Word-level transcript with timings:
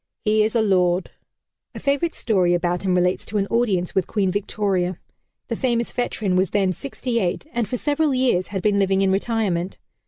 He 0.25 0.41
is 0.43 0.55
a 0.55 0.63
lord!" 0.63 1.11
A 1.75 1.79
favorite 1.79 2.15
story 2.15 2.55
about 2.55 2.81
him 2.81 2.95
relates 2.95 3.23
to 3.27 3.37
an 3.37 3.45
audience 3.51 3.93
with 3.93 4.07
Queen 4.07 4.31
Victoria. 4.31 4.97
The 5.47 5.55
famous 5.55 5.91
veteran 5.91 6.35
was 6.35 6.49
then 6.49 6.73
sixty 6.73 7.19
eight 7.19 7.45
and 7.53 7.67
for 7.67 7.77
several 7.77 8.11
years 8.11 8.47
had 8.47 8.63
been 8.63 8.79
living 8.79 9.01
in 9.01 9.11
retirement. 9.11 9.77